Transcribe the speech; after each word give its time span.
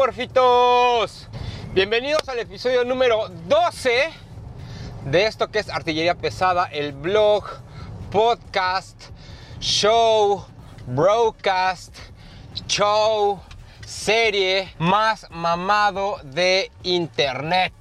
morfitos? 0.00 1.28
Bienvenidos 1.74 2.26
al 2.30 2.38
episodio 2.38 2.86
número 2.86 3.28
12 3.48 4.08
de 5.04 5.26
esto 5.26 5.48
que 5.48 5.58
es 5.58 5.68
Artillería 5.68 6.14
Pesada, 6.14 6.64
el 6.72 6.92
blog, 6.92 7.44
podcast, 8.10 8.98
show, 9.60 10.42
broadcast, 10.86 11.94
show, 12.66 13.40
serie 13.84 14.72
más 14.78 15.26
mamado 15.28 16.16
de 16.24 16.72
internet. 16.82 17.74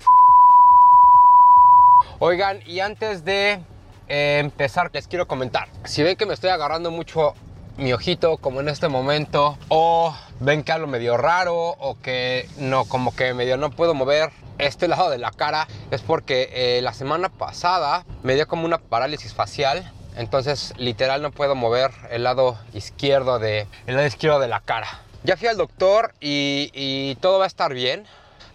Oigan, 2.19 2.59
y 2.65 2.81
antes 2.81 3.23
de 3.23 3.61
eh, 4.09 4.39
empezar, 4.39 4.89
les 4.91 5.07
quiero 5.07 5.25
comentar. 5.25 5.69
Si 5.85 6.03
ven 6.03 6.17
que 6.17 6.25
me 6.25 6.33
estoy 6.33 6.49
agarrando 6.49 6.91
mucho 6.91 7.33
mi 7.77 7.93
ojito 7.93 8.35
como 8.35 8.59
en 8.59 8.67
este 8.67 8.89
momento 8.89 9.57
o 9.69 10.13
ven 10.39 10.63
que 10.63 10.71
hablo 10.71 10.87
medio 10.87 11.17
raro 11.17 11.55
o 11.55 11.97
que 12.01 12.47
no 12.57 12.85
como 12.85 13.15
que 13.15 13.33
medio 13.33 13.57
no 13.57 13.71
puedo 13.71 13.93
mover 13.93 14.31
este 14.57 14.87
lado 14.87 15.09
de 15.09 15.17
la 15.17 15.31
cara 15.31 15.67
es 15.91 16.01
porque 16.01 16.49
eh, 16.51 16.81
la 16.81 16.93
semana 16.93 17.29
pasada 17.29 18.05
me 18.23 18.35
dio 18.35 18.47
como 18.47 18.65
una 18.65 18.77
parálisis 18.77 19.33
facial. 19.33 19.91
Entonces 20.15 20.73
literal 20.77 21.21
no 21.21 21.31
puedo 21.31 21.55
mover 21.55 21.91
el 22.11 22.23
lado 22.23 22.57
izquierdo 22.73 23.39
de 23.39 23.67
el 23.87 23.95
lado 23.95 24.07
izquierdo 24.07 24.39
de 24.39 24.49
la 24.49 24.59
cara. 24.59 24.87
Ya 25.23 25.37
fui 25.37 25.47
al 25.47 25.57
doctor 25.57 26.13
y, 26.19 27.15
todo 27.21 27.39
va 27.39 27.45
a 27.45 27.47
estar 27.47 27.73
bien. 27.73 28.05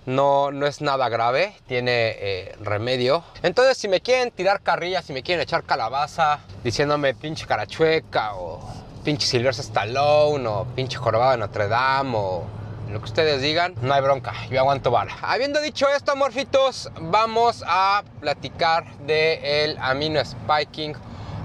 No, 0.06 0.50
no 0.50 0.66
es 0.66 0.82
nada 0.82 1.08
grave, 1.08 1.56
tiene 1.66 2.14
eh, 2.18 2.56
remedio. 2.60 3.24
Entonces, 3.42 3.78
si 3.78 3.88
me 3.88 4.02
quieren 4.02 4.30
tirar 4.30 4.60
carrilla, 4.60 5.00
si 5.00 5.14
me 5.14 5.22
quieren 5.22 5.42
echar 5.42 5.64
calabaza, 5.64 6.40
diciéndome 6.62 7.14
pinche 7.14 7.46
carachueca 7.46 8.34
o 8.34 8.83
pinche 9.04 9.26
Sylvester 9.26 9.64
Stallone 9.64 10.46
o 10.48 10.64
pinche 10.74 10.96
jorobado 10.96 11.32
de 11.32 11.38
Notre 11.38 11.68
Dame 11.68 12.16
o 12.16 12.44
lo 12.90 12.98
que 13.00 13.04
ustedes 13.04 13.42
digan, 13.42 13.74
no 13.82 13.92
hay 13.92 14.00
bronca, 14.02 14.32
yo 14.50 14.60
aguanto 14.60 14.90
vara. 14.90 15.16
Habiendo 15.22 15.60
dicho 15.60 15.88
esto, 15.88 16.14
morfitos, 16.16 16.90
vamos 17.00 17.64
a 17.66 18.04
platicar 18.20 18.84
del 18.98 19.44
el 19.44 19.78
amino 19.78 20.24
spiking 20.24 20.94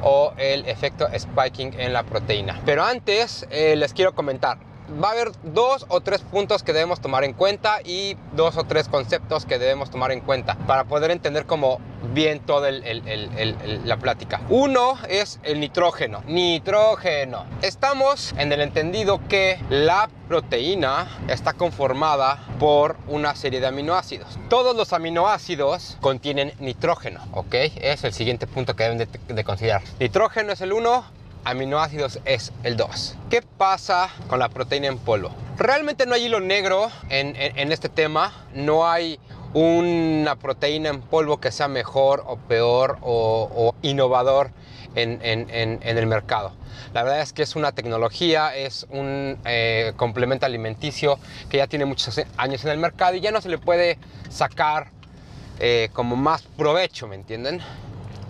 o 0.03 0.33
el 0.37 0.67
efecto 0.67 1.07
spiking 1.17 1.73
en 1.79 1.93
la 1.93 2.03
proteína. 2.03 2.61
Pero 2.65 2.83
antes 2.83 3.47
eh, 3.49 3.75
les 3.75 3.93
quiero 3.93 4.13
comentar, 4.13 4.57
va 5.03 5.09
a 5.09 5.11
haber 5.11 5.31
dos 5.43 5.85
o 5.89 6.01
tres 6.01 6.21
puntos 6.21 6.63
que 6.63 6.73
debemos 6.73 6.99
tomar 7.01 7.23
en 7.23 7.33
cuenta 7.33 7.81
y 7.83 8.17
dos 8.33 8.57
o 8.57 8.63
tres 8.63 8.87
conceptos 8.87 9.45
que 9.45 9.59
debemos 9.59 9.89
tomar 9.89 10.11
en 10.11 10.21
cuenta 10.21 10.55
para 10.67 10.85
poder 10.85 11.11
entender 11.11 11.45
como 11.45 11.79
bien 12.13 12.39
toda 12.39 12.71
la 12.71 13.97
plática. 13.97 14.41
Uno 14.49 14.97
es 15.07 15.39
el 15.43 15.59
nitrógeno. 15.59 16.23
Nitrógeno. 16.25 17.45
Estamos 17.61 18.33
en 18.37 18.51
el 18.51 18.61
entendido 18.61 19.19
que 19.27 19.59
la 19.69 20.09
proteína 20.27 21.07
está 21.27 21.53
conformada 21.53 22.39
por 22.59 22.97
una 23.07 23.35
serie 23.35 23.59
de 23.59 23.67
aminoácidos. 23.67 24.37
Todos 24.49 24.75
los 24.75 24.93
aminoácidos 24.93 25.97
contienen 26.01 26.53
nitrógeno, 26.59 27.21
¿ok? 27.33 27.55
Es 27.81 28.03
el 28.03 28.13
siguiente 28.13 28.47
punto 28.47 28.75
que 28.75 28.83
deben 28.83 28.97
de, 28.97 29.07
de 29.07 29.43
considerar. 29.43 29.81
Nitrógeno 29.99 30.53
es 30.53 30.61
el 30.61 30.73
uno, 30.73 31.03
aminoácidos 31.43 32.19
es 32.25 32.51
el 32.63 32.77
2. 32.77 33.15
¿Qué 33.29 33.41
pasa 33.41 34.09
con 34.27 34.39
la 34.39 34.49
proteína 34.49 34.87
en 34.87 34.97
polvo? 34.97 35.31
Realmente 35.57 36.05
no 36.05 36.15
hay 36.15 36.25
hilo 36.25 36.39
negro 36.39 36.89
en, 37.09 37.35
este 37.71 37.89
tema, 37.89 38.33
no 38.53 38.87
hay 38.87 39.19
una 39.53 40.35
proteína 40.35 40.89
en 40.89 41.01
polvo 41.01 41.39
que 41.39 41.51
sea 41.51 41.67
mejor 41.67 42.23
o 42.27 42.37
peor 42.37 42.97
o, 43.01 43.75
innovador 43.81 44.51
en, 44.95 45.19
el 45.21 46.07
mercado. 46.07 46.53
La 46.93 47.03
verdad 47.03 47.21
es 47.21 47.33
que 47.33 47.43
es 47.43 47.55
una 47.55 47.71
tecnología, 47.71 48.55
es 48.55 48.87
un 48.89 49.37
eh, 49.45 49.93
complemento 49.95 50.45
alimenticio 50.45 51.19
que 51.49 51.57
ya 51.57 51.67
tiene 51.67 51.85
muchos 51.85 52.19
años 52.37 52.63
en 52.63 52.71
el 52.71 52.77
mercado 52.77 53.15
y 53.15 53.21
ya 53.21 53.31
no 53.31 53.41
se 53.41 53.49
le 53.49 53.57
puede 53.57 53.97
sacar 54.29 54.91
eh, 55.59 55.89
como 55.93 56.15
más 56.15 56.43
provecho, 56.43 57.07
¿me 57.07 57.15
entienden? 57.15 57.59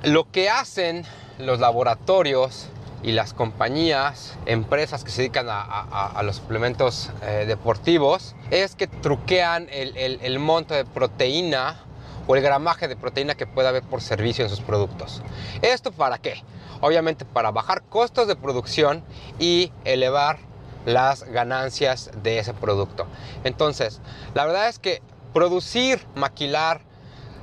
Lo 0.03 0.29
que 0.31 0.49
hacen 0.49 1.05
los 1.37 1.59
laboratorios 1.59 2.69
y 3.01 3.11
las 3.13 3.33
compañías, 3.33 4.37
empresas 4.45 5.03
que 5.03 5.11
se 5.11 5.21
dedican 5.21 5.47
a, 5.49 6.21
los 6.23 6.37
suplementos 6.37 7.11
eh, 7.23 7.45
deportivos, 7.47 8.35
es 8.51 8.75
que 8.75 8.87
truquean 8.87 9.67
el, 9.71 10.39
monto 10.39 10.73
de 10.73 10.85
proteína 10.85 11.79
o 12.27 12.35
el 12.35 12.41
gramaje 12.41 12.87
de 12.87 12.95
proteína 12.95 13.35
que 13.35 13.47
pueda 13.47 13.69
haber 13.69 13.83
por 13.83 14.01
servicio 14.01 14.43
en 14.43 14.49
sus 14.49 14.61
productos. 14.61 15.21
¿Esto 15.61 15.91
para 15.91 16.17
qué? 16.17 16.43
Obviamente 16.81 17.25
para 17.25 17.51
bajar 17.51 17.83
costos 17.83 18.27
de 18.27 18.35
producción 18.35 19.03
y 19.39 19.71
elevar 19.85 20.39
las 20.85 21.23
ganancias 21.23 22.11
de 22.21 22.39
ese 22.39 22.53
producto. 22.53 23.07
Entonces, 23.43 24.01
la 24.33 24.45
verdad 24.45 24.69
es 24.69 24.79
que 24.79 25.01
producir, 25.33 26.05
maquilar, 26.15 26.81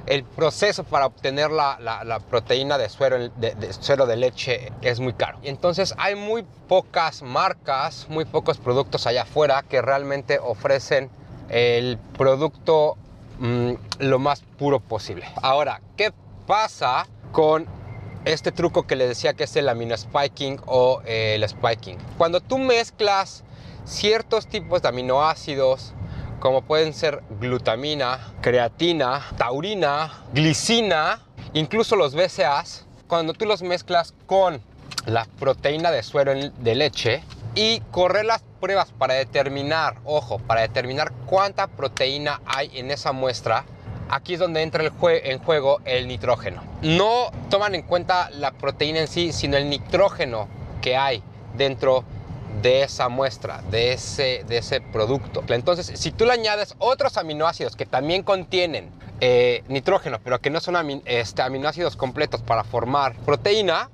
el 0.06 0.24
proceso 0.24 0.84
para 0.84 1.06
obtener 1.06 1.50
la, 1.50 2.20
proteína 2.30 2.78
de 2.78 2.88
suero 2.88 4.06
de, 4.06 4.16
leche 4.16 4.72
es 4.82 5.00
muy 5.00 5.12
caro. 5.12 5.38
Entonces 5.42 5.94
hay 5.98 6.14
muy 6.14 6.44
pocas 6.68 7.22
marcas, 7.22 8.06
muy 8.08 8.24
pocos 8.24 8.58
productos 8.58 9.06
allá 9.06 9.22
afuera 9.22 9.64
que 9.68 9.82
realmente 9.82 10.38
ofrecen 10.38 11.10
el 11.48 11.98
producto 12.16 12.96
mm, 13.40 13.72
lo 13.98 14.18
más 14.18 14.42
puro 14.58 14.80
posible. 14.80 15.26
Ahora, 15.42 15.80
¿qué 15.96 16.12
pasa 16.46 17.06
con 17.32 17.66
este 18.24 18.52
truco 18.52 18.86
que 18.86 18.96
les 18.96 19.08
decía 19.08 19.34
que 19.34 19.44
es 19.44 19.56
el 19.56 19.68
amino 19.68 19.96
spiking 19.96 20.60
o 20.66 21.02
el 21.04 21.46
spiking? 21.48 21.98
Cuando 22.16 22.40
tú 22.40 22.58
mezclas 22.58 23.44
ciertos 23.84 24.46
tipos 24.46 24.82
de 24.82 24.88
aminoácidos 24.88 25.94
como 26.40 26.62
pueden 26.62 26.92
ser 26.92 27.22
glutamina, 27.40 28.32
creatina, 28.40 29.22
taurina, 29.36 30.24
glicina, 30.32 31.22
incluso 31.54 31.96
los 31.96 32.14
BCAAs, 32.14 32.86
cuando 33.06 33.32
tú 33.32 33.46
los 33.46 33.62
mezclas 33.62 34.14
con 34.26 34.60
la 35.06 35.26
proteína 35.38 35.90
de 35.90 36.02
suero 36.02 36.34
de 36.34 36.74
leche 36.74 37.22
y 37.54 37.80
correr 37.90 38.24
las 38.24 38.42
pruebas 38.60 38.92
para 38.92 39.14
determinar, 39.14 39.96
ojo, 40.04 40.38
para 40.38 40.62
determinar 40.62 41.12
cuánta 41.26 41.68
proteína 41.68 42.40
hay 42.44 42.70
en 42.78 42.90
esa 42.90 43.12
muestra, 43.12 43.64
aquí 44.10 44.34
es 44.34 44.40
donde 44.40 44.62
entra 44.62 44.84
el 44.84 44.92
en 45.00 45.38
juego 45.38 45.80
el 45.84 46.08
nitrógeno. 46.08 46.62
No 46.82 47.30
toman 47.48 47.74
en 47.74 47.82
cuenta 47.82 48.30
la 48.30 48.52
proteína 48.52 49.00
en 49.00 49.08
sí, 49.08 49.32
sino 49.32 49.56
el 49.56 49.70
nitrógeno 49.70 50.48
que 50.82 50.96
hay 50.96 51.22
dentro 51.56 52.04
de 52.66 52.82
esa 52.82 53.08
muestra, 53.08 53.62
de 53.70 53.92
ese, 53.92 54.42
de 54.48 54.58
ese 54.58 54.80
producto. 54.80 55.44
Entonces, 55.46 55.92
si 55.94 56.10
tú 56.10 56.24
le 56.24 56.32
añades 56.32 56.74
otros 56.78 57.16
aminoácidos 57.16 57.76
que 57.76 57.86
también 57.86 58.24
contienen 58.24 58.90
eh, 59.20 59.62
nitrógeno, 59.68 60.18
pero 60.24 60.40
que 60.40 60.50
no 60.50 60.58
son 60.58 61.00
este, 61.04 61.42
aminoácidos 61.42 61.94
completos 61.94 62.42
para 62.42 62.64
formar 62.64 63.14
proteína, 63.24 63.90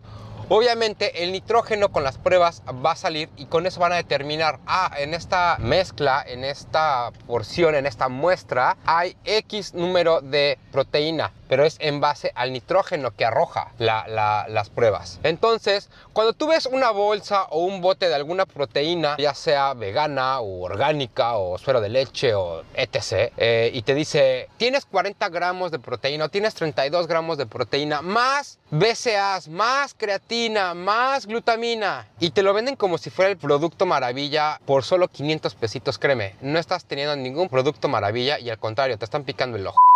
Obviamente 0.48 1.22
el 1.22 1.32
nitrógeno 1.32 1.90
con 1.90 2.04
las 2.04 2.18
pruebas 2.18 2.62
va 2.84 2.90
a 2.90 2.96
salir 2.96 3.30
y 3.36 3.46
con 3.46 3.64
eso 3.64 3.80
van 3.80 3.92
a 3.92 3.96
determinar, 3.96 4.58
ah, 4.66 4.92
en 4.98 5.14
esta 5.14 5.56
mezcla, 5.58 6.22
en 6.26 6.44
esta 6.44 7.10
porción, 7.26 7.74
en 7.74 7.86
esta 7.86 8.10
muestra, 8.10 8.76
hay 8.84 9.16
X 9.24 9.72
número 9.72 10.20
de 10.20 10.58
proteína 10.70 11.32
pero 11.52 11.66
es 11.66 11.76
en 11.80 12.00
base 12.00 12.32
al 12.34 12.50
nitrógeno 12.50 13.14
que 13.14 13.26
arroja 13.26 13.72
las 13.76 14.70
pruebas. 14.70 15.20
Entonces, 15.22 15.90
cuando 16.14 16.32
tú 16.32 16.46
ves 16.46 16.64
una 16.64 16.90
bolsa 16.92 17.42
o 17.50 17.58
un 17.58 17.82
bote 17.82 18.08
de 18.08 18.14
alguna 18.14 18.46
proteína, 18.46 19.18
ya 19.18 19.34
sea 19.34 19.74
vegana 19.74 20.40
o 20.40 20.62
orgánica 20.62 21.36
o 21.36 21.58
suero 21.58 21.82
de 21.82 21.90
leche 21.90 22.32
o 22.34 22.62
etc., 22.72 23.34
eh, 23.36 23.70
y 23.74 23.82
te 23.82 23.94
dice, 23.94 24.48
tienes 24.56 24.86
40 24.86 25.28
gramos 25.28 25.70
de 25.70 25.78
proteína 25.78 26.24
o 26.24 26.28
tienes 26.30 26.54
32 26.54 27.06
gramos 27.06 27.36
de 27.36 27.44
proteína, 27.44 28.00
más 28.00 28.58
BCAAs, 28.70 29.48
más 29.48 29.92
creatina, 29.92 30.72
más 30.72 31.26
glutamina, 31.26 32.08
y 32.18 32.30
te 32.30 32.42
lo 32.42 32.54
venden 32.54 32.76
como 32.76 32.96
si 32.96 33.10
fuera 33.10 33.30
el 33.30 33.36
producto 33.36 33.84
maravilla 33.84 34.58
por 34.64 34.84
solo 34.84 35.08
500 35.08 35.54
pesitos, 35.56 35.98
créeme, 35.98 36.34
no 36.40 36.58
estás 36.58 36.86
teniendo 36.86 37.14
ningún 37.14 37.50
producto 37.50 37.88
maravilla 37.88 38.38
y 38.38 38.48
al 38.48 38.58
contrario, 38.58 38.96
te 38.96 39.04
están 39.04 39.24
picando 39.24 39.58
el 39.58 39.66
ojo. 39.66 39.91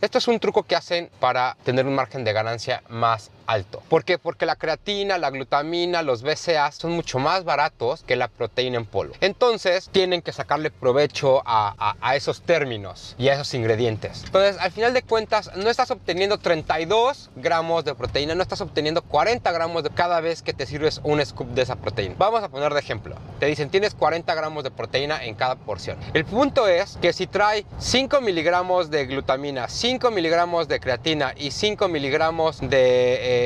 Esto 0.00 0.18
es 0.18 0.28
un 0.28 0.38
truco 0.40 0.62
que 0.62 0.76
hacen 0.76 1.10
para 1.20 1.56
tener 1.64 1.86
un 1.86 1.94
margen 1.94 2.24
de 2.24 2.32
ganancia 2.32 2.82
más 2.88 3.30
alto. 3.50 3.82
¿Por 3.88 4.04
qué? 4.04 4.16
Porque 4.16 4.46
la 4.46 4.54
creatina, 4.54 5.18
la 5.18 5.30
glutamina, 5.30 6.02
los 6.02 6.22
BCA 6.22 6.70
son 6.70 6.92
mucho 6.92 7.18
más 7.18 7.44
baratos 7.44 8.04
que 8.04 8.14
la 8.14 8.28
proteína 8.28 8.78
en 8.78 8.86
polvo. 8.86 9.14
Entonces 9.20 9.88
tienen 9.90 10.22
que 10.22 10.32
sacarle 10.32 10.70
provecho 10.70 11.42
a, 11.44 11.96
esos 12.14 12.42
términos 12.42 13.14
y 13.18 13.28
a 13.28 13.34
esos 13.34 13.52
ingredientes. 13.54 14.22
Entonces 14.24 14.56
al 14.58 14.70
final 14.70 14.94
de 14.94 15.02
cuentas 15.02 15.50
no 15.56 15.68
estás 15.68 15.90
obteniendo 15.90 16.38
32 16.38 17.30
gramos 17.36 17.84
de 17.84 17.94
proteína, 17.94 18.34
no 18.34 18.42
estás 18.42 18.60
obteniendo 18.60 19.02
40 19.02 19.50
gramos 19.52 19.82
de 19.82 19.90
cada 19.90 20.20
vez 20.20 20.42
que 20.42 20.52
te 20.52 20.66
sirves 20.66 21.00
un 21.02 21.24
scoop 21.24 21.48
de 21.48 21.62
esa 21.62 21.76
proteína. 21.76 22.14
Vamos 22.18 22.42
a 22.42 22.48
poner 22.48 22.72
de 22.72 22.80
ejemplo. 22.80 23.16
Te 23.40 23.46
dicen 23.46 23.70
tienes 23.70 23.94
40 23.94 24.32
gramos 24.34 24.62
de 24.64 24.70
proteína 24.70 25.24
en 25.24 25.34
cada 25.34 25.56
porción. 25.56 25.98
El 26.14 26.24
punto 26.24 26.68
es 26.68 26.98
que 27.00 27.12
si 27.12 27.26
trae 27.26 27.64
5 27.78 28.20
miligramos 28.20 28.90
de 28.90 29.06
glutamina, 29.06 29.68
5 29.68 30.10
miligramos 30.10 30.68
de 30.68 30.78
creatina 30.78 31.34
y 31.36 31.50
5 31.50 31.88
miligramos 31.88 32.60
de... 32.60 33.14
Eh, 33.20 33.39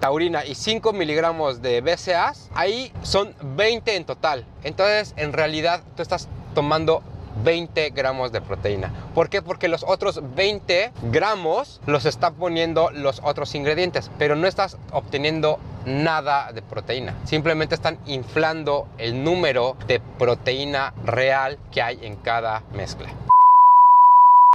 taurina 0.00 0.44
y 0.44 0.54
5 0.54 0.92
miligramos 0.92 1.62
de 1.62 1.80
BCAAs, 1.80 2.50
ahí 2.54 2.92
son 3.02 3.34
20 3.42 3.96
en 3.96 4.04
total. 4.04 4.44
Entonces, 4.64 5.14
en 5.16 5.32
realidad, 5.32 5.82
tú 5.96 6.02
estás 6.02 6.28
tomando 6.54 7.02
20 7.44 7.90
gramos 7.90 8.32
de 8.32 8.40
proteína. 8.40 8.92
¿Por 9.14 9.28
qué? 9.28 9.42
Porque 9.42 9.68
los 9.68 9.84
otros 9.84 10.20
20 10.34 10.92
gramos 11.10 11.80
los 11.86 12.04
está 12.04 12.30
poniendo 12.30 12.90
los 12.90 13.20
otros 13.24 13.54
ingredientes, 13.54 14.10
pero 14.18 14.36
no 14.36 14.46
estás 14.46 14.76
obteniendo 14.92 15.58
nada 15.86 16.52
de 16.52 16.62
proteína. 16.62 17.14
Simplemente 17.24 17.74
están 17.74 17.98
inflando 18.06 18.86
el 18.98 19.24
número 19.24 19.76
de 19.86 20.00
proteína 20.18 20.92
real 21.04 21.58
que 21.70 21.82
hay 21.82 21.98
en 22.02 22.16
cada 22.16 22.62
mezcla. 22.72 23.08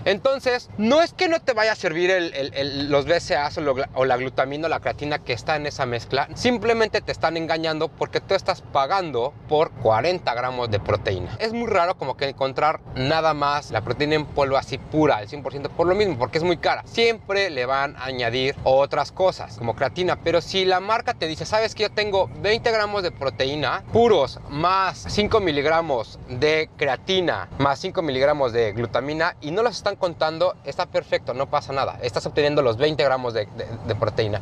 Entonces, 0.08 0.70
no 0.78 1.02
es 1.02 1.12
que 1.12 1.28
no 1.28 1.42
te 1.42 1.52
vaya 1.52 1.74
a 1.74 1.76
servir 1.76 2.10
los 2.88 3.06
BCAAs 3.06 3.58
o, 3.58 4.06
la 4.06 4.16
glutamina 4.16 4.68
o 4.68 4.70
la 4.70 4.80
creatina 4.80 5.20
que 5.20 5.34
está 5.34 5.58
en 5.58 5.66
esa 5.66 5.86
mezcla, 5.86 6.30
simplemente 6.34 7.02
te 7.02 7.12
están 7.12 7.36
engañando 7.36 7.90
porque 7.90 8.22
tú 8.22 8.34
estás 8.34 8.62
pagando 8.62 9.34
por 9.50 9.72
40 9.72 10.34
gramos 10.34 10.72
de 10.72 10.80
proteína. 10.80 11.36
Es 11.40 11.52
muy 11.52 11.68
raro 11.68 11.98
como 11.98 12.16
que 12.16 12.30
encontrar 12.30 12.80
nada 12.96 13.34
más 13.34 13.72
la 13.72 13.82
proteína 13.82 14.16
en 14.16 14.26
polvo 14.26 14.56
así 14.56 14.78
pura, 14.78 15.18
al 15.18 15.28
100% 15.28 15.72
por 15.72 15.88
lo 15.88 15.94
mismo, 15.94 16.18
porque 16.18 16.38
es 16.38 16.46
muy 16.46 16.56
cara. 16.56 16.84
Siempre 16.86 17.50
le 17.50 17.66
van 17.66 17.98
a 17.98 18.06
añadir 18.06 18.56
otras 18.64 19.12
cosas 19.12 19.58
como 19.58 19.76
creatina, 19.76 20.24
pero 20.24 20.40
si 20.40 20.64
la 20.64 20.80
marca 20.80 21.16
te 21.16 21.28
dice, 21.28 21.46
sabes 21.46 21.76
que 21.76 21.84
yo 21.84 21.92
tengo 21.92 22.30
20 22.40 22.72
gramos 22.72 23.04
de 23.04 23.12
proteína 23.12 23.84
puros 23.92 24.40
más 24.48 25.04
5 25.10 25.42
miligramos 25.42 26.18
de 26.30 26.70
creatina 26.78 27.50
más 27.58 27.80
5 27.80 28.02
miligramos 28.02 28.54
de 28.54 28.72
glutamina 28.72 29.36
y 29.42 29.52
no 29.52 29.64
los 29.64 29.76
están 29.76 29.97
contando, 29.98 30.56
está 30.64 30.86
perfecto, 30.86 31.34
no 31.34 31.50
pasa 31.50 31.74
nada. 31.74 32.00
Estás 32.02 32.26
obteniendo 32.26 32.62
los 32.62 32.78
20 32.78 33.04
gramos 33.04 33.34
de, 33.34 33.48
proteína. 34.00 34.42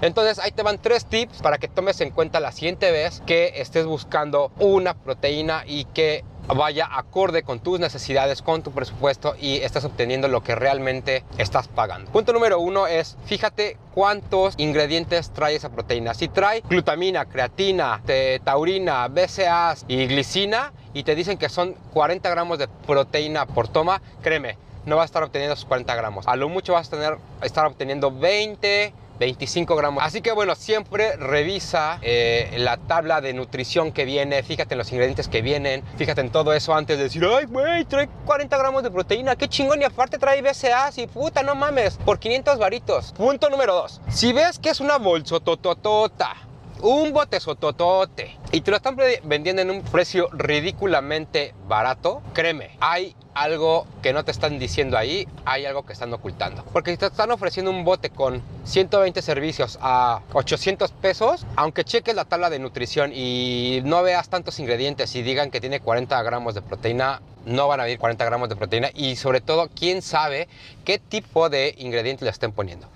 Entonces 0.00 0.38
ahí 0.38 0.50
te 0.50 0.62
van 0.62 0.78
tres 0.78 1.06
tips 1.06 1.40
para 1.40 1.58
que 1.58 1.68
tomes 1.68 2.00
en 2.00 2.10
cuenta 2.10 2.40
la 2.40 2.52
siguiente 2.52 2.90
vez 2.90 3.22
que 3.26 3.52
estés 3.56 3.86
buscando 3.86 4.50
una 4.58 4.94
proteína 4.94 5.62
y 5.66 5.84
que 5.86 6.24
vaya 6.48 6.88
acorde 6.90 7.42
con 7.42 7.60
tus 7.60 7.80
necesidades, 7.80 8.42
con 8.42 8.62
tu 8.62 8.72
presupuesto 8.72 9.34
y 9.40 9.56
estás 9.58 9.84
obteniendo 9.84 10.28
lo 10.28 10.42
que 10.42 10.54
realmente 10.54 11.24
estás 11.38 11.68
pagando. 11.68 12.10
Punto 12.10 12.32
número 12.32 12.60
uno 12.60 12.86
es 12.86 13.16
fíjate 13.24 13.78
cuántos 13.94 14.54
ingredientes 14.58 15.30
trae 15.30 15.54
esa 15.54 15.70
proteína. 15.70 16.12
Si 16.14 16.28
trae 16.28 16.62
glutamina, 16.68 17.24
creatina, 17.26 18.02
taurina, 18.42 19.08
BCAAs 19.08 19.84
y 19.88 20.06
glicina 20.06 20.72
y 20.94 21.02
te 21.02 21.14
dicen 21.14 21.36
que 21.36 21.48
son 21.48 21.74
40 21.92 22.28
gramos 22.30 22.58
de 22.58 22.68
proteína 22.68 23.46
por 23.46 23.68
toma, 23.68 24.00
créeme, 24.22 24.56
no 24.86 24.96
vas 24.96 25.04
a 25.04 25.06
estar 25.06 25.22
obteniendo 25.22 25.54
esos 25.54 25.66
40 25.66 25.94
gramos. 25.94 26.26
A 26.26 26.36
lo 26.36 26.48
mucho 26.48 26.74
vas 26.74 26.88
a 26.88 26.90
tener, 26.90 27.18
estar 27.42 27.66
obteniendo 27.66 28.10
20 28.10 28.94
25 29.18 29.76
gramos. 29.76 30.02
Así 30.02 30.20
que 30.20 30.32
bueno, 30.32 30.54
siempre 30.54 31.16
revisa 31.16 31.98
eh, 32.02 32.54
la 32.58 32.76
tabla 32.76 33.20
de 33.20 33.32
nutrición 33.32 33.92
que 33.92 34.04
viene, 34.04 34.42
fíjate 34.42 34.74
en 34.74 34.78
los 34.78 34.90
ingredientes 34.90 35.28
que 35.28 35.42
vienen, 35.42 35.82
fíjate 35.96 36.20
en 36.20 36.30
todo 36.30 36.52
eso 36.52 36.74
antes 36.74 36.98
de 36.98 37.04
decir, 37.04 37.24
ay, 37.24 37.46
güey, 37.46 37.84
trae 37.84 38.08
40 38.26 38.56
gramos 38.56 38.82
de 38.82 38.90
proteína, 38.90 39.36
qué 39.36 39.48
chingón, 39.48 39.80
y 39.80 39.84
aparte 39.84 40.18
trae 40.18 40.42
BCA, 40.42 40.90
y 40.96 41.06
puta, 41.06 41.42
no 41.42 41.54
mames, 41.54 41.96
por 41.98 42.18
500 42.18 42.58
varitos. 42.58 43.12
Punto 43.12 43.48
número 43.50 43.74
2. 43.74 44.00
Si 44.08 44.32
ves 44.32 44.58
que 44.58 44.70
es 44.70 44.80
una 44.80 44.98
bolsotototota, 44.98 46.34
un 46.84 47.14
bote 47.14 47.40
sototote 47.40 48.36
y 48.52 48.60
te 48.60 48.70
lo 48.70 48.76
están 48.76 48.94
vendiendo 49.22 49.62
en 49.62 49.70
un 49.70 49.80
precio 49.80 50.28
ridículamente 50.34 51.54
barato, 51.66 52.20
créeme, 52.34 52.76
hay 52.78 53.16
algo 53.32 53.86
que 54.02 54.12
no 54.12 54.22
te 54.22 54.30
están 54.30 54.58
diciendo 54.58 54.98
ahí, 54.98 55.26
hay 55.46 55.64
algo 55.64 55.86
que 55.86 55.94
están 55.94 56.12
ocultando. 56.12 56.62
Porque 56.74 56.90
si 56.90 56.98
te 56.98 57.06
están 57.06 57.30
ofreciendo 57.30 57.70
un 57.70 57.84
bote 57.84 58.10
con 58.10 58.42
120 58.64 59.22
servicios 59.22 59.78
a 59.80 60.20
800 60.34 60.92
pesos, 60.92 61.46
aunque 61.56 61.84
cheques 61.84 62.14
la 62.14 62.26
tabla 62.26 62.50
de 62.50 62.58
nutrición 62.58 63.12
y 63.14 63.80
no 63.82 64.02
veas 64.02 64.28
tantos 64.28 64.58
ingredientes 64.58 65.16
y 65.16 65.22
digan 65.22 65.50
que 65.50 65.62
tiene 65.62 65.80
40 65.80 66.22
gramos 66.22 66.54
de 66.54 66.60
proteína, 66.60 67.22
no 67.46 67.66
van 67.66 67.80
a 67.80 67.84
haber 67.84 67.98
40 67.98 68.22
gramos 68.26 68.50
de 68.50 68.56
proteína 68.56 68.90
y 68.92 69.16
sobre 69.16 69.40
todo, 69.40 69.70
quién 69.74 70.02
sabe 70.02 70.48
qué 70.84 70.98
tipo 70.98 71.48
de 71.48 71.74
ingredientes 71.78 72.26
le 72.26 72.30
estén 72.30 72.52
poniendo. 72.52 72.88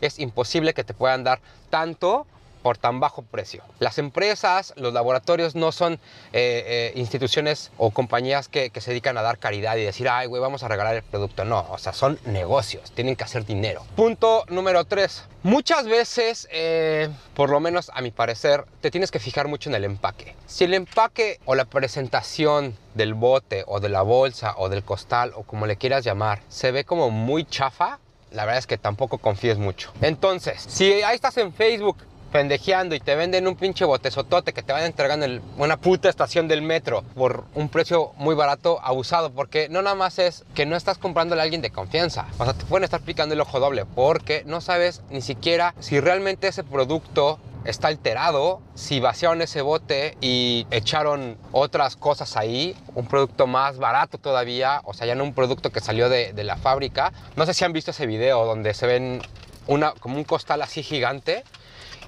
Es 0.00 0.18
imposible 0.18 0.74
que 0.74 0.82
te 0.82 0.94
puedan 0.94 1.22
dar 1.22 1.40
tanto 1.70 2.26
por 2.66 2.78
tan 2.78 2.98
bajo 2.98 3.22
precio. 3.22 3.62
Las 3.78 3.96
empresas, 3.98 4.74
los 4.74 4.92
laboratorios 4.92 5.54
no 5.54 5.70
son 5.70 5.92
eh, 5.92 5.98
eh, 6.32 6.92
instituciones 6.96 7.70
o 7.78 7.92
compañías 7.92 8.48
que, 8.48 8.72
se 8.76 8.90
dedican 8.90 9.16
a 9.18 9.22
dar 9.22 9.38
caridad 9.38 9.76
y 9.76 9.84
decir, 9.84 10.08
ay, 10.08 10.26
güey, 10.26 10.42
vamos 10.42 10.64
a 10.64 10.68
regalar 10.68 10.96
el 10.96 11.04
producto. 11.04 11.44
No, 11.44 11.64
o 11.70 11.78
sea, 11.78 11.92
son 11.92 12.18
negocios, 12.24 12.90
tienen 12.90 13.14
que 13.14 13.22
hacer 13.22 13.46
dinero. 13.46 13.84
Punto 13.94 14.44
número 14.48 14.84
tres. 14.84 15.22
Muchas 15.44 15.86
veces, 15.86 16.48
eh, 16.50 17.08
por 17.34 17.50
lo 17.50 17.60
menos 17.60 17.88
a 17.94 18.00
mi 18.00 18.10
parecer, 18.10 18.64
te 18.80 18.90
tienes 18.90 19.12
que 19.12 19.20
fijar 19.20 19.46
mucho 19.46 19.70
en 19.70 19.76
el 19.76 19.84
empaque. 19.84 20.34
Si 20.46 20.64
el 20.64 20.74
empaque 20.74 21.38
o 21.44 21.54
la 21.54 21.66
presentación 21.66 22.76
del 22.94 23.14
bote 23.14 23.62
o 23.68 23.78
de 23.78 23.90
la 23.90 24.02
bolsa 24.02 24.54
o 24.56 24.68
del 24.68 24.82
costal 24.82 25.30
o 25.36 25.44
como 25.44 25.66
le 25.66 25.76
quieras 25.76 26.04
llamar 26.04 26.40
se 26.48 26.72
ve 26.72 26.82
como 26.82 27.10
muy 27.10 27.44
chafa, 27.44 28.00
la 28.32 28.44
verdad 28.44 28.58
es 28.58 28.66
que 28.66 28.76
tampoco 28.76 29.18
confíes 29.18 29.56
mucho. 29.56 29.92
Entonces, 30.00 30.64
si 30.66 30.90
ahí 31.02 31.14
estás 31.14 31.36
en 31.36 31.52
Facebook 31.52 31.98
pendejeando 32.36 32.94
y 32.94 33.00
te 33.00 33.14
venden 33.14 33.48
un 33.48 33.56
pinche 33.56 33.86
botezotote 33.86 34.52
que 34.52 34.62
te 34.62 34.70
van 34.70 34.82
a 34.82 34.86
entregar 34.86 35.22
en 35.22 35.40
una 35.56 35.78
puta 35.78 36.10
estación 36.10 36.48
del 36.48 36.60
metro 36.60 37.02
por 37.14 37.44
un 37.54 37.70
precio 37.70 38.12
muy 38.18 38.34
barato, 38.34 38.78
abusado, 38.82 39.30
porque 39.32 39.70
no 39.70 39.80
nada 39.80 39.96
más 39.96 40.18
es 40.18 40.44
que 40.54 40.66
no 40.66 40.76
estás 40.76 40.98
comprándole 40.98 41.40
a 41.40 41.44
alguien 41.44 41.62
de 41.62 41.70
confianza, 41.70 42.26
o 42.36 42.44
sea, 42.44 42.52
te 42.52 42.66
pueden 42.66 42.84
estar 42.84 43.00
picando 43.00 43.32
el 43.32 43.40
ojo 43.40 43.58
doble, 43.58 43.86
porque 43.86 44.42
no 44.44 44.60
sabes 44.60 45.00
ni 45.08 45.22
siquiera 45.22 45.74
si 45.80 45.98
realmente 45.98 46.48
ese 46.48 46.62
producto 46.62 47.38
está 47.64 47.88
alterado, 47.88 48.60
si 48.74 49.00
vaciaron 49.00 49.40
ese 49.40 49.62
bote 49.62 50.18
y 50.20 50.66
echaron 50.70 51.38
otras 51.52 51.96
cosas 51.96 52.36
ahí, 52.36 52.76
un 52.94 53.06
producto 53.06 53.46
más 53.46 53.78
barato 53.78 54.18
todavía, 54.18 54.82
o 54.84 54.92
sea, 54.92 55.06
ya 55.06 55.14
no 55.14 55.24
un 55.24 55.32
producto 55.32 55.70
que 55.70 55.80
salió 55.80 56.10
de, 56.10 56.34
de 56.34 56.44
la 56.44 56.56
fábrica. 56.56 57.14
No 57.34 57.46
sé 57.46 57.54
si 57.54 57.64
han 57.64 57.72
visto 57.72 57.92
ese 57.92 58.04
video 58.04 58.44
donde 58.44 58.74
se 58.74 58.86
ven 58.86 59.22
una, 59.66 59.92
como 59.92 60.18
un 60.18 60.24
costal 60.24 60.60
así 60.60 60.82
gigante 60.82 61.42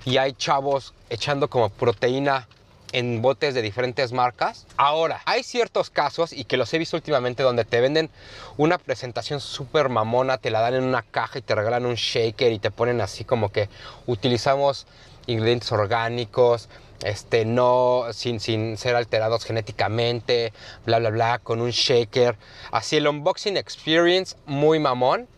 y 0.08 0.16
hay 0.16 0.32
chavos 0.32 0.94
echando 1.10 1.50
como 1.50 1.68
proteína 1.68 2.48
en 2.92 3.20
botes 3.20 3.52
de 3.52 3.60
diferentes 3.60 4.10
marcas. 4.12 4.66
Ahora, 4.78 5.20
hay 5.26 5.42
ciertos 5.42 5.90
casos, 5.90 6.32
y 6.32 6.44
que 6.44 6.56
los 6.56 6.72
he 6.72 6.78
visto 6.78 6.96
últimamente, 6.96 7.42
donde 7.42 7.66
te 7.66 7.78
venden 7.82 8.08
una 8.56 8.78
presentación 8.78 9.38
súper 9.40 9.90
mamona, 9.90 10.38
te 10.38 10.50
la 10.50 10.62
dan 10.62 10.72
en 10.72 10.84
una 10.84 11.02
caja 11.02 11.38
y 11.38 11.42
te 11.42 11.54
regalan 11.54 11.84
un 11.84 11.96
shaker 11.96 12.52
y 12.52 12.58
te 12.58 12.70
ponen 12.70 13.02
así 13.02 13.24
como 13.24 13.52
que 13.52 13.68
utilizamos 14.06 14.86
ingredientes 15.26 15.70
orgánicos, 15.72 16.70
este, 17.04 17.44
no, 17.44 18.06
sin, 18.12 18.40
sin 18.40 18.78
ser 18.78 18.96
alterados 18.96 19.44
genéticamente, 19.44 20.54
bla, 20.86 21.00
bla, 21.00 21.10
bla, 21.10 21.38
con 21.38 21.60
un 21.60 21.70
shaker. 21.70 22.38
Así 22.72 22.96
el 22.96 23.08
unboxing 23.08 23.58
experience 23.58 24.36
muy 24.46 24.78
mamón 24.78 25.28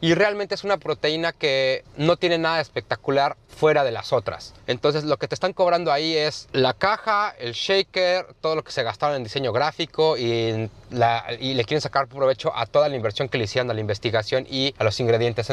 y 0.00 0.14
realmente 0.14 0.54
es 0.54 0.64
una 0.64 0.76
proteína 0.76 1.32
que 1.32 1.84
no 1.96 2.16
tiene 2.16 2.38
nada 2.38 2.60
espectacular 2.60 3.36
fuera 3.48 3.84
de 3.84 3.92
las 3.92 4.12
otras. 4.12 4.54
Entonces 4.66 5.04
lo 5.04 5.16
que 5.16 5.28
te 5.28 5.34
están 5.34 5.52
cobrando 5.52 5.92
ahí 5.92 6.16
es 6.16 6.48
la 6.52 6.74
caja, 6.74 7.34
el 7.38 7.52
shaker, 7.52 8.26
todo 8.40 8.56
lo 8.56 8.64
que 8.64 8.72
se 8.72 8.82
gastaron 8.82 9.16
en 9.16 9.24
diseño 9.24 9.52
gráfico 9.52 10.16
y, 10.18 10.70
y 11.40 11.54
le 11.54 11.64
quieren 11.64 11.80
sacar 11.80 12.08
provecho 12.08 12.54
a 12.54 12.66
toda 12.66 12.88
la 12.88 12.96
inversión 12.96 13.28
que 13.28 13.38
le 13.38 13.44
hicieron 13.44 13.70
a 13.70 13.74
la 13.74 13.80
investigación 13.80 14.46
y 14.48 14.74
a 14.78 14.84
los 14.84 14.98
ingredientes. 15.00 15.50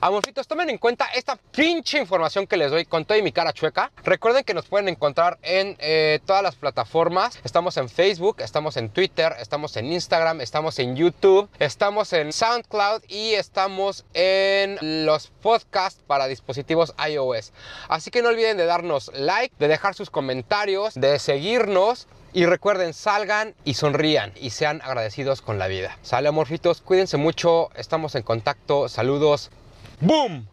Amorfitos, 0.00 0.46
tomen 0.46 0.70
en 0.70 0.78
cuenta 0.78 1.06
esta 1.14 1.36
pinche 1.36 1.98
información 1.98 2.46
que 2.46 2.56
les 2.56 2.70
doy 2.70 2.84
con 2.84 3.04
toda 3.04 3.22
mi 3.22 3.32
cara 3.32 3.52
chueca. 3.52 3.92
Recuerden 4.04 4.44
que 4.44 4.52
nos 4.52 4.66
pueden 4.66 4.88
encontrar 4.88 5.38
en 5.42 5.76
eh, 5.78 6.20
todas 6.26 6.42
las 6.42 6.56
plataformas. 6.56 7.38
Estamos 7.44 7.76
en 7.76 7.88
Facebook, 7.88 8.40
estamos 8.40 8.76
en 8.76 8.90
Twitter, 8.90 9.34
estamos 9.38 9.76
en 9.76 9.92
Instagram, 9.92 10.40
estamos 10.40 10.78
en 10.78 10.96
YouTube, 10.96 11.48
estamos 11.58 12.12
en 12.12 12.32
SoundCloud 12.32 13.02
y 13.08 13.34
estamos 13.34 14.04
en 14.14 15.06
los 15.06 15.28
podcasts 15.28 16.02
para 16.06 16.26
dispositivos 16.26 16.94
iOS. 17.08 17.52
Así 17.88 18.10
que 18.10 18.22
no 18.22 18.28
olviden 18.28 18.56
de 18.56 18.66
darnos 18.66 19.10
like, 19.14 19.54
de 19.58 19.68
dejar 19.68 19.94
sus 19.94 20.10
comentarios, 20.10 20.94
de 20.94 21.18
seguirnos. 21.18 22.08
Y 22.36 22.46
recuerden, 22.46 22.94
salgan 22.94 23.54
y 23.64 23.74
sonrían 23.74 24.32
y 24.34 24.50
sean 24.50 24.82
agradecidos 24.82 25.40
con 25.40 25.60
la 25.60 25.68
vida. 25.68 25.96
Sale 26.02 26.26
amorfitos, 26.26 26.80
cuídense 26.80 27.16
mucho, 27.16 27.70
estamos 27.76 28.16
en 28.16 28.24
contacto, 28.24 28.88
saludos, 28.88 29.52
Бум! 30.00 30.46